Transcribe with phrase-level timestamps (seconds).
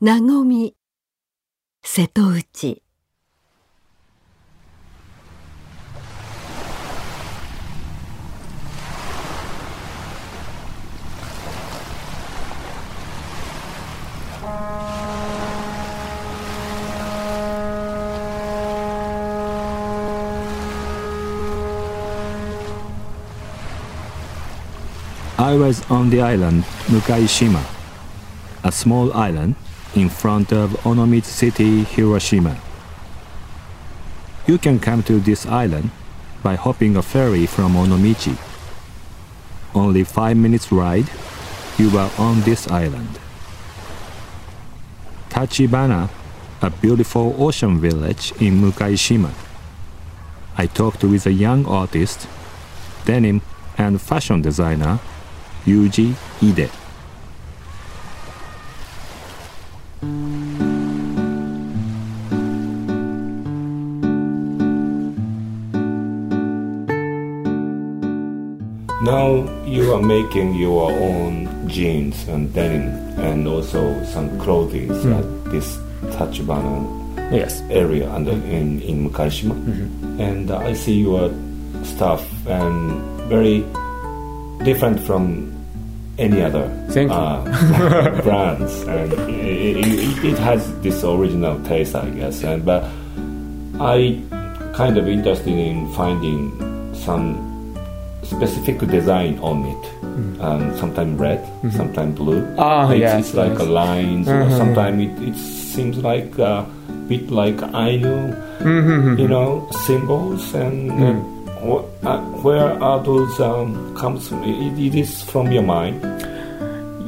[0.00, 0.76] なごみ
[1.82, 2.82] 瀬戸内
[25.36, 27.64] I was on the island Mukaishima,
[28.62, 29.56] a small island
[29.98, 32.56] in front of Onomichi City, Hiroshima.
[34.46, 35.90] You can come to this island
[36.42, 38.36] by hopping a ferry from Onomichi.
[39.74, 41.08] Only five minutes ride,
[41.78, 43.18] you are on this island.
[45.28, 46.08] Tachibana,
[46.62, 49.32] a beautiful ocean village in Mukaishima.
[50.56, 52.26] I talked with a young artist,
[53.04, 53.42] denim
[53.76, 54.98] and fashion designer
[55.64, 56.70] Yuji Ide.
[70.28, 75.78] Making your own jeans and denim and also some clothing at this
[76.12, 76.96] Tachibana
[77.32, 77.60] Yes.
[77.70, 79.52] area and in, in Mukaishima.
[80.20, 81.30] And I see your
[81.82, 83.60] stuff and very
[84.64, 85.54] different from
[86.18, 86.64] any other
[87.10, 88.82] uh, brands.
[88.82, 92.42] And it, it, it has this original taste, I guess.
[92.44, 92.84] And but
[93.80, 94.20] I
[94.74, 96.52] kind of interested in finding
[96.94, 97.76] some
[98.22, 99.97] specific design on it.
[100.40, 101.40] Um, sometimes red,
[101.72, 102.42] sometimes blue.
[102.42, 102.58] Mm-hmm.
[102.60, 103.60] Ah, it's, yes, it's like yes.
[103.60, 104.28] a lines.
[104.28, 104.56] Or Mhm.
[104.58, 106.66] sometimes it, it seems like a
[107.08, 109.18] bit like Ainu, Mm-hmm.
[109.18, 110.54] you know, symbols.
[110.54, 111.14] And uh,
[111.62, 114.28] wh- uh, where are those um, comes?
[114.28, 114.42] From?
[114.42, 116.02] It, it is from your mind.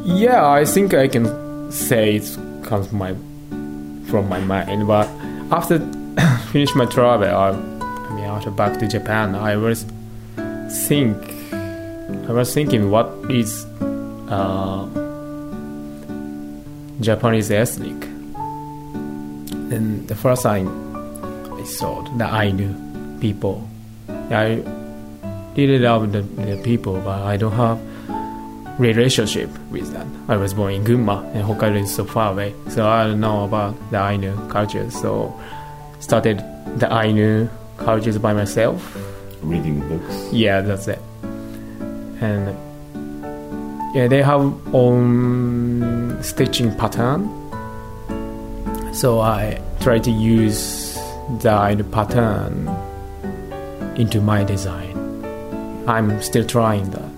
[0.04, 1.26] Yeah, I think I can
[1.70, 3.14] say it comes my
[4.10, 4.86] from my mind.
[4.86, 5.08] But
[5.50, 5.78] after
[6.52, 9.84] finish my travel, I, I mean after back to Japan, I was
[10.86, 11.16] think
[12.28, 13.66] I was thinking what is
[14.28, 14.86] uh,
[17.00, 18.04] Japanese ethnic.
[19.72, 20.68] And the first time
[21.52, 23.68] I saw the Ainu people.
[24.08, 24.62] I
[25.56, 27.80] really love the, the people, but I don't have
[28.80, 30.06] relationship with that.
[30.28, 33.44] I was born in Gunma, and Hokkaido is so far away, so I don't know
[33.44, 34.90] about the Ainu culture.
[34.90, 35.38] So
[36.00, 36.38] started
[36.78, 38.96] the Ainu cultures by myself.
[39.42, 40.32] Reading books.
[40.32, 41.00] Yeah, that's it.
[42.20, 42.54] And
[43.94, 47.28] yeah, they have own stitching pattern.
[48.94, 50.94] So I try to use
[51.40, 52.68] the pattern
[53.96, 54.96] into my design.
[55.86, 57.10] I'm still trying that.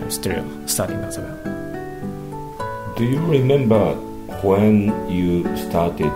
[0.00, 2.94] I'm still studying as well.
[2.96, 3.94] Do you remember
[4.42, 6.12] when you started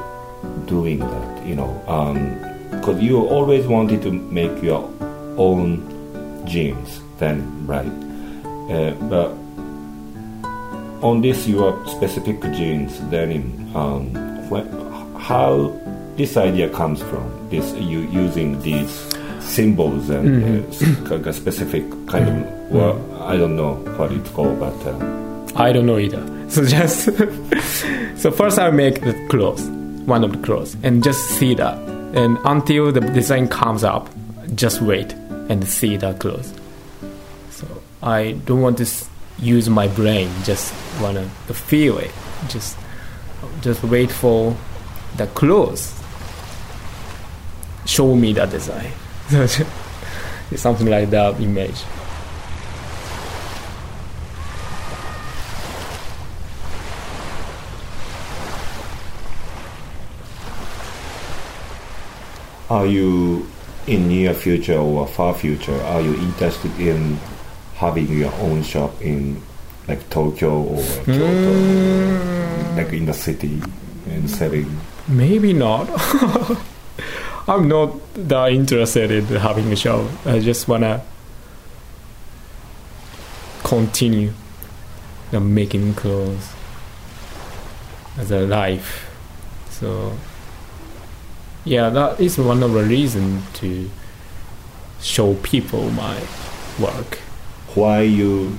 [0.67, 1.47] doing that?
[1.47, 2.39] You know, um,
[2.71, 4.89] because you always wanted to make your
[5.37, 5.83] own
[6.47, 7.87] jeans, then right?
[8.71, 9.31] Uh, but
[11.05, 14.13] on this your specific jeans denim, um,
[14.51, 14.67] when,
[15.19, 15.73] how
[16.17, 17.49] this idea comes from?
[17.51, 18.91] This you using these
[19.41, 24.31] symbols and uh, s- like a specific kind of well, I don't know what it's
[24.31, 24.75] called, but.
[24.87, 25.17] Uh,
[25.57, 26.23] I don't know either.
[26.51, 27.05] So just
[28.21, 29.63] so first I make the clothes,
[30.07, 31.79] one of the clothes, and just see that.
[32.13, 34.09] And until the design comes up,
[34.57, 35.13] just wait
[35.49, 36.53] and see that clothes.
[38.03, 38.87] I don't want to
[39.39, 40.31] use my brain.
[40.45, 42.11] Just wanna feel it.
[42.49, 42.77] Just
[43.61, 44.57] just wait for
[45.17, 45.95] the clothes.
[47.87, 48.93] Show me that design.
[49.31, 51.83] it's something like that image.
[62.71, 63.51] Are you
[63.89, 65.75] in near future or far future?
[65.83, 67.19] Are you interested in
[67.81, 69.41] having your own shop in
[69.89, 72.77] like Tokyo or Kyoto, mm.
[72.77, 73.63] like in the city
[74.07, 74.69] and selling?
[75.09, 75.89] Maybe not.
[77.49, 80.05] I'm not that interested in having a shop.
[80.27, 81.03] I just wanna
[83.65, 84.35] continue
[85.31, 86.53] the making clothes
[88.19, 89.11] as a life.
[89.71, 90.13] So
[91.65, 93.91] yeah, that is one of the reasons to
[95.01, 96.21] show people my
[96.79, 97.19] work.
[97.75, 98.59] Why you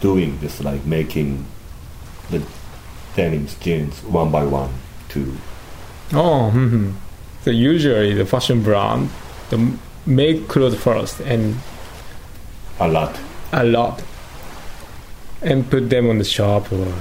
[0.00, 0.60] doing this?
[0.60, 1.46] Like making
[2.30, 2.42] the
[3.16, 4.72] denims jeans one by one
[5.10, 5.36] to
[6.12, 6.92] Oh, hmm
[7.42, 9.10] so usually the fashion brand
[9.50, 9.58] they
[10.06, 11.56] make clothes first and
[12.78, 13.18] a lot.
[13.52, 14.02] a lot
[15.42, 16.94] and put them on the shop or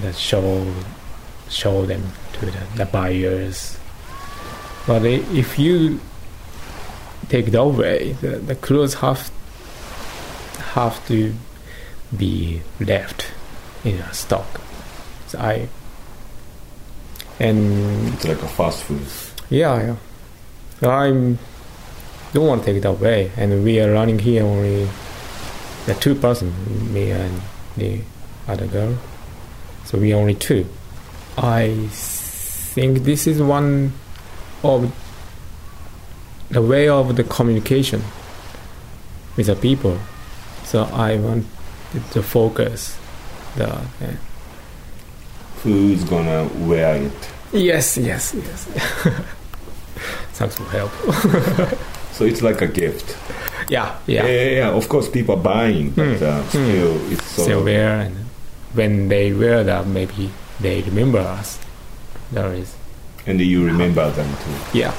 [0.00, 0.66] the show
[1.50, 3.78] show them to the, the buyers.
[4.86, 6.00] But if you
[7.28, 9.30] take that away, the, the clothes have
[10.74, 11.34] have to
[12.16, 13.26] be left
[13.84, 14.60] in a stock.
[15.28, 15.68] So I
[17.40, 19.06] and It's like a fast food.
[19.50, 19.96] yeah,
[20.82, 20.88] yeah.
[20.88, 21.10] I
[22.32, 24.88] don't want to take it away, and we are running here only
[25.86, 26.52] the two person,
[26.92, 27.40] me and
[27.76, 28.00] the
[28.46, 28.96] other girl.
[29.84, 30.66] So we are only two.
[31.38, 33.92] I think this is one
[34.62, 34.92] of
[36.50, 38.02] the way of the communication
[39.36, 39.98] with the people.
[40.64, 41.46] So I want
[42.12, 42.96] to focus
[43.56, 43.68] the.
[43.72, 43.80] uh,
[45.62, 47.30] Who's gonna wear it?
[47.52, 48.64] yes, yes, yes.
[50.34, 50.92] Thanks for help.
[52.14, 53.16] So it's like a gift.
[53.68, 54.50] Yeah, Yeah, yeah.
[54.58, 54.70] yeah.
[54.70, 56.24] Of course, people are buying, but Hmm.
[56.24, 57.42] uh, still, it's so.
[57.42, 58.14] Still wear, and
[58.74, 60.30] when they wear that, maybe
[60.60, 61.58] they remember us.
[62.30, 62.72] There is,
[63.26, 64.78] And you remember them too.
[64.78, 64.94] yeah.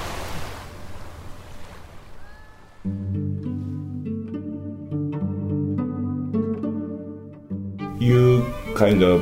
[8.06, 9.22] You kind of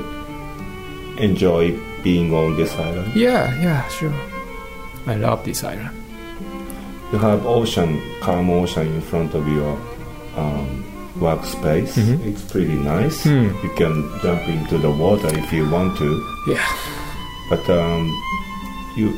[1.17, 1.71] enjoy
[2.03, 3.15] being on this island.
[3.15, 4.13] Yeah, yeah, sure.
[5.07, 5.95] I love this island.
[7.11, 9.73] You have ocean, calm ocean in front of your
[10.35, 10.83] um,
[11.19, 11.93] workspace.
[11.95, 12.25] Mhm.
[12.25, 13.23] It's pretty nice.
[13.23, 13.47] Hmm.
[13.63, 16.09] You can jump into the water if you want to.
[16.47, 16.67] Yeah.
[17.49, 18.09] But um,
[18.97, 19.13] you,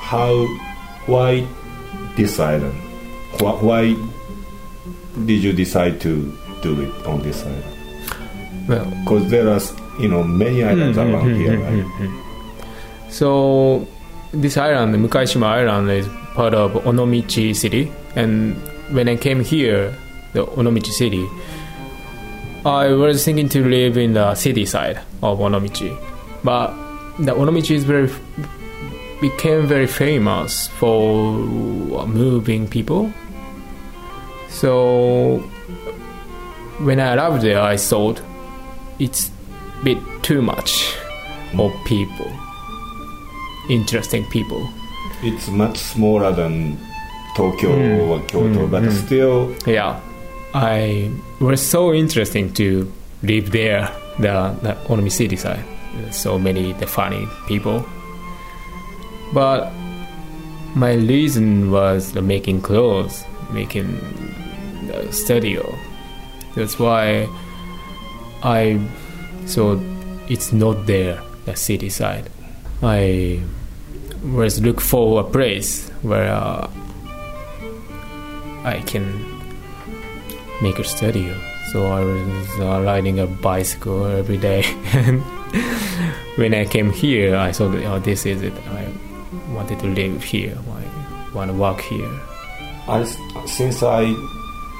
[0.00, 0.46] how,
[1.06, 1.44] why
[2.16, 2.78] this island?
[3.40, 3.96] Why
[5.26, 6.32] did you decide to
[6.62, 7.64] do it on this island?
[8.68, 9.60] Well, Because there are,
[10.00, 11.62] you know, many islands Mhm, around mhm, here, mhm,
[12.00, 12.10] right?
[13.10, 13.86] So
[14.32, 17.90] this island, Mukaishima Island, is part of Onomichi City.
[18.16, 18.56] And
[18.90, 19.92] when I came here,
[20.32, 21.26] the Onomichi City,
[22.64, 25.90] I was thinking to live in the city side of Onomichi,
[26.44, 26.72] but
[27.18, 28.08] the Onomichi is very
[29.20, 31.32] became very famous for
[32.06, 33.12] moving people.
[34.48, 35.38] So
[36.80, 38.20] when I arrived there, I thought
[39.04, 39.30] it's
[39.80, 40.94] a bit too much
[41.58, 42.30] of people,
[43.68, 44.68] interesting people.
[45.22, 46.78] It's much smaller than
[47.36, 48.08] Tokyo Mm.
[48.08, 48.92] or Kyoto, Mm, but mm.
[49.06, 50.00] still, Yeah,
[50.54, 51.10] I
[51.40, 52.90] was so interesting to
[53.22, 53.88] live there,
[54.18, 55.64] the, the Onomi city side.
[56.10, 57.84] So many the funny people,
[59.34, 59.70] but
[60.74, 63.88] my reason was the making clothes, making
[64.88, 65.62] the studio.
[66.56, 67.28] That's why
[68.42, 68.80] I
[69.46, 69.80] so
[70.28, 72.30] it's not there the city side.
[72.82, 73.42] I
[74.24, 76.70] was look for a place where uh,
[78.64, 79.24] I can
[80.62, 81.38] make a studio.
[81.72, 84.62] So I was uh, riding a bicycle every day,
[84.92, 85.22] and
[86.36, 88.52] when I came here, I thought, "Oh, this is it.
[88.68, 88.86] I
[89.54, 90.58] wanted to live here.
[90.68, 92.10] I want to work here."
[92.88, 93.04] I,
[93.46, 94.12] since I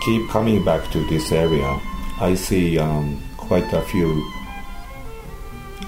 [0.03, 1.81] keep coming back to this area,
[2.20, 4.08] I see um, quite a few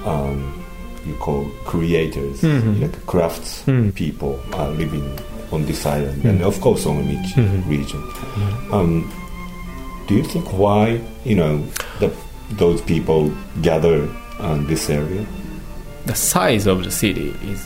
[0.05, 0.63] um,
[1.07, 2.81] you call creators, Mhm.
[2.83, 3.91] like crafts Mm.
[3.95, 5.07] people are living
[5.51, 6.29] on this island, Mm.
[6.31, 7.67] and of course on the Mhm.
[7.69, 8.03] region.
[8.71, 9.11] Um,
[10.07, 11.63] do you think why you know
[12.01, 12.11] the,
[12.59, 13.31] those people
[13.63, 14.07] gather
[14.41, 15.25] on this area?
[16.05, 17.61] The size of the city is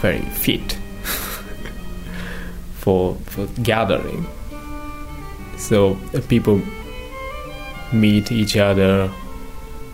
[0.00, 0.76] very fit
[2.82, 4.26] for for gathering.
[5.56, 6.60] So uh, people
[7.92, 9.10] meet each other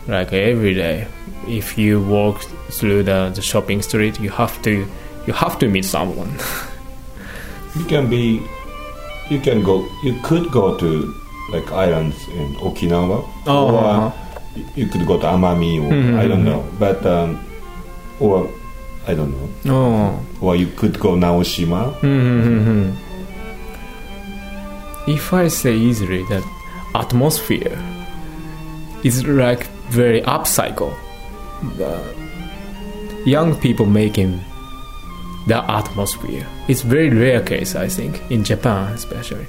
[0.08, 1.06] like every day.
[1.46, 4.86] If you walk through the, the shopping street, you have to
[5.26, 6.32] you have to meet someone.
[7.76, 8.40] You can be,
[9.28, 11.12] you can go, you could go to
[11.50, 14.10] like islands in Okinawa, Oh, or uh-huh.
[14.76, 16.44] you could go to Amami, or Mhm, I don't mhm.
[16.44, 17.40] know, but um,
[18.20, 18.48] or
[19.08, 19.32] I don't
[19.64, 20.20] know, Oh.
[20.46, 21.94] or you could go Naoshima.
[22.00, 22.92] Mm-hmm.
[25.10, 26.44] If I say easily that
[26.94, 27.78] atmosphere
[29.02, 30.94] is like very upcycle,
[31.76, 32.14] the
[33.26, 34.40] young people making
[35.46, 36.46] the atmosphere.
[36.68, 39.46] It's very rare case, I think, in Japan especially.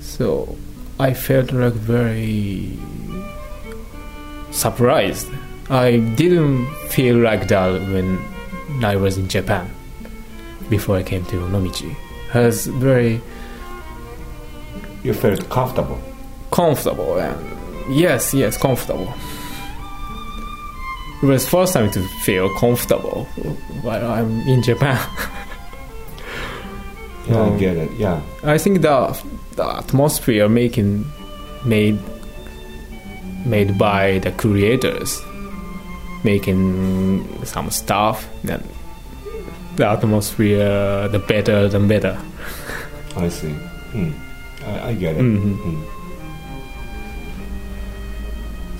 [0.00, 0.56] So
[0.98, 2.78] I felt like very
[4.50, 5.28] surprised.
[5.70, 8.18] I didn't feel like that when
[8.84, 9.70] I was in Japan
[10.68, 11.94] before I came to Onomichi.
[12.34, 13.20] I was very
[15.08, 15.98] You felt comfortable.
[16.50, 17.38] comfortable and
[18.04, 19.08] yes, yes, comfortable.
[21.22, 23.24] It was first time to feel comfortable
[23.82, 24.98] while I'm in Japan.
[27.28, 27.90] Yeah, I Um, get it.
[27.98, 28.96] Yeah, I think the
[29.56, 31.04] the atmosphere making
[31.64, 31.98] made
[33.46, 35.20] made by the creators
[36.24, 36.60] making
[37.44, 38.62] some stuff then
[39.76, 42.16] the atmosphere the better the better
[43.16, 43.54] I see.
[43.94, 44.12] Mm.
[44.68, 45.22] I, I get it.
[45.22, 45.56] Mhm.
[45.58, 45.82] Mm.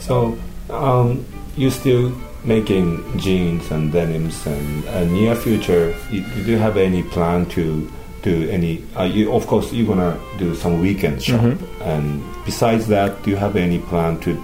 [0.01, 0.39] So,
[0.71, 1.25] um,
[1.57, 2.13] you still
[2.45, 7.91] making jeans and denims, and uh, near future, you, you have any plan to
[8.23, 8.83] do any?
[8.97, 11.59] Uh, you, of course, you're gonna do some weekend shop, Mhm.
[11.83, 14.37] and besides that, do you have any plan to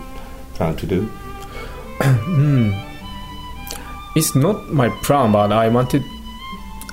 [0.55, 1.09] plan to do?
[4.17, 6.03] it's not my plan but i wanted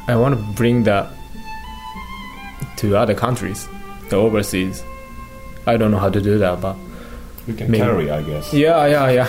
[0.08, 1.08] i want to bring that
[2.78, 3.68] to other countries
[4.18, 4.84] overseas
[5.68, 6.76] i don't know how to do that but
[7.48, 7.84] You can Maybe.
[7.84, 8.54] carry, I guess.
[8.54, 9.28] yeah yeah yeah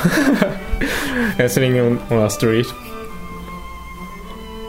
[1.41, 2.67] And sitting on, on a street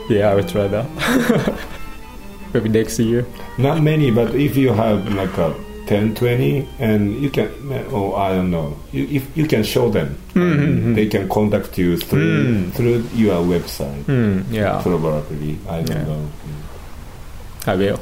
[0.10, 0.86] yeah i will try that
[2.54, 3.26] maybe next year
[3.58, 5.54] Not many, but if you have like a
[5.86, 7.52] 10, 20, and you can,
[7.92, 10.96] oh, I don't know, you, if you can show them, Mhm.
[10.96, 12.72] they can contact you through Mm.
[12.74, 14.02] through your website.
[14.08, 16.08] Hmm, yeah Probably, I don't Yeah.
[16.08, 16.22] know.
[17.68, 18.00] i will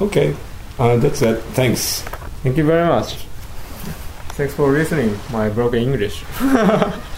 [0.00, 0.34] Okay,
[0.78, 1.40] uh, that's it.
[1.54, 2.02] Thanks.
[2.42, 3.14] thank you very much
[4.34, 6.24] thanks for listening my broken english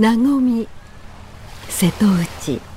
[0.00, 0.68] 和み
[1.68, 2.67] 瀬戸内。